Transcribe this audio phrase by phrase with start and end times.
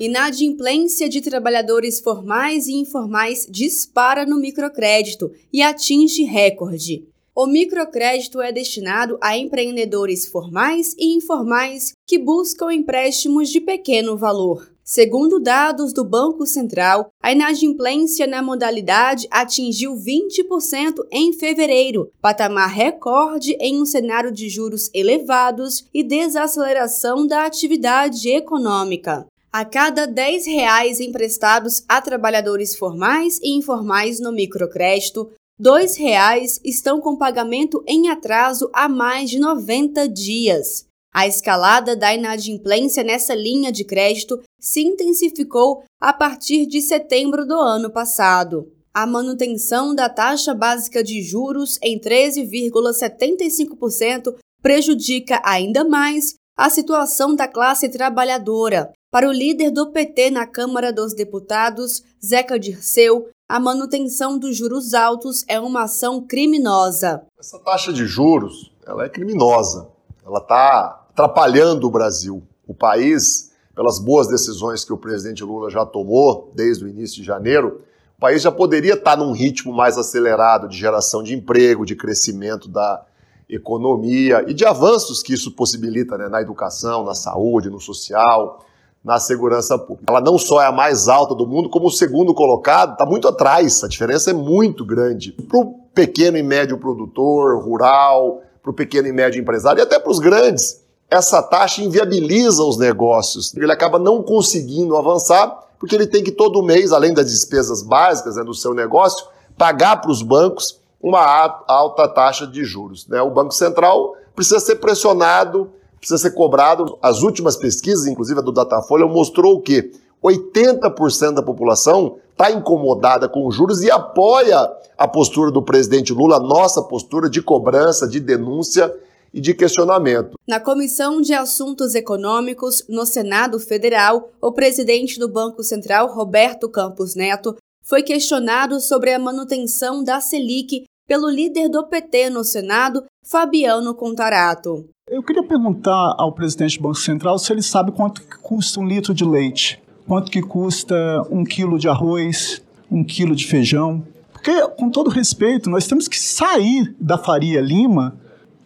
[0.00, 7.04] Inadimplência de trabalhadores formais e informais dispara no microcrédito e atinge recorde.
[7.34, 14.70] O microcrédito é destinado a empreendedores formais e informais que buscam empréstimos de pequeno valor.
[14.84, 23.56] Segundo dados do Banco Central, a inadimplência na modalidade atingiu 20% em fevereiro, patamar recorde
[23.60, 29.26] em um cenário de juros elevados e desaceleração da atividade econômica.
[29.50, 37.00] A cada 10 reais emprestados a trabalhadores formais e informais no microcrédito, R$ 2,00 estão
[37.00, 40.84] com pagamento em atraso há mais de 90 dias.
[41.14, 47.54] A escalada da inadimplência nessa linha de crédito se intensificou a partir de setembro do
[47.54, 48.70] ano passado.
[48.92, 57.48] A manutenção da taxa básica de juros em 13,75% prejudica ainda mais a situação da
[57.48, 64.38] classe trabalhadora, para o líder do PT na Câmara dos Deputados, Zeca Dirceu, a manutenção
[64.38, 67.22] dos juros altos é uma ação criminosa.
[67.38, 69.88] Essa taxa de juros, ela é criminosa.
[70.24, 72.42] Ela está atrapalhando o Brasil.
[72.66, 77.26] O país, pelas boas decisões que o presidente Lula já tomou desde o início de
[77.26, 77.80] janeiro,
[78.18, 82.68] o país já poderia estar num ritmo mais acelerado de geração de emprego, de crescimento
[82.68, 83.06] da
[83.48, 88.66] economia e de avanços que isso possibilita né, na educação, na saúde, no social,
[89.04, 90.10] na segurança pública.
[90.12, 93.28] Ela não só é a mais alta do mundo, como o segundo colocado está muito
[93.28, 93.82] atrás.
[93.82, 95.32] A diferença é muito grande.
[95.32, 99.98] Para o pequeno e médio produtor rural, para o pequeno e médio empresário e até
[99.98, 103.54] para os grandes, essa taxa inviabiliza os negócios.
[103.56, 108.36] Ele acaba não conseguindo avançar porque ele tem que todo mês, além das despesas básicas
[108.36, 111.20] né, do seu negócio, pagar para os bancos uma
[111.68, 113.06] alta taxa de juros.
[113.06, 113.22] Né?
[113.22, 116.98] O Banco Central precisa ser pressionado precisa ser cobrado.
[117.02, 119.90] As últimas pesquisas, inclusive a do Datafolha, mostrou o quê?
[120.22, 126.36] 80% da população está incomodada com os juros e apoia a postura do presidente Lula,
[126.36, 128.92] a nossa postura de cobrança, de denúncia
[129.32, 130.36] e de questionamento.
[130.46, 137.14] Na Comissão de Assuntos Econômicos, no Senado Federal, o presidente do Banco Central, Roberto Campos
[137.14, 143.94] Neto, foi questionado sobre a manutenção da Selic pelo líder do PT no Senado, Fabiano
[143.94, 144.84] Contarato.
[145.08, 149.14] Eu queria perguntar ao presidente do Banco Central se ele sabe quanto custa um litro
[149.14, 150.94] de leite, quanto que custa
[151.30, 154.06] um quilo de arroz, um quilo de feijão.
[154.34, 158.18] Porque, com todo respeito, nós temos que sair da Faria Lima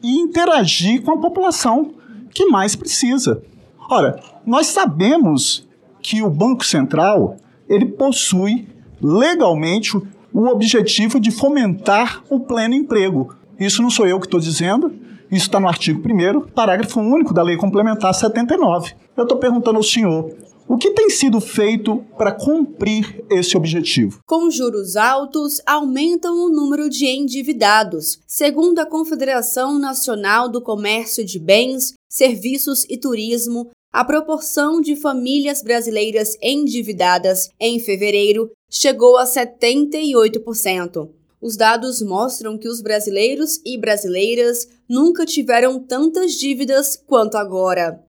[0.03, 1.95] e interagir com a população
[2.35, 3.41] que mais precisa.
[3.89, 5.67] Ora, nós sabemos
[6.03, 7.37] que o Banco Central
[7.69, 8.67] ele possui
[9.01, 9.97] legalmente
[10.33, 13.35] o objetivo de fomentar o pleno emprego.
[13.59, 14.93] Isso não sou eu que estou dizendo,
[15.31, 18.95] isso está no artigo 1, parágrafo único da Lei Complementar 79.
[19.17, 20.31] Eu estou perguntando ao senhor.
[20.69, 24.21] O que tem sido feito para cumprir esse objetivo?
[24.27, 28.21] Com juros altos, aumentam o número de endividados.
[28.27, 35.63] Segundo a Confederação Nacional do Comércio de Bens, Serviços e Turismo, a proporção de famílias
[35.63, 41.11] brasileiras endividadas em fevereiro chegou a 78%.
[41.39, 48.03] Os dados mostram que os brasileiros e brasileiras nunca tiveram tantas dívidas quanto agora.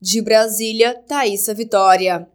[0.00, 2.28] De Brasília, Thaisa Vitória.